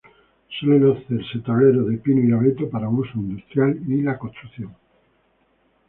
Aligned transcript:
Suelen 0.59 0.97
hacerse 0.97 1.43
tableros 1.45 1.87
de 1.87 1.97
pino 1.99 2.27
y 2.27 2.33
abeto 2.33 2.67
para 2.71 2.89
uso 2.89 3.11
industrial 3.19 3.79
y 3.87 4.01
la 4.01 4.17
construcción. 4.17 4.73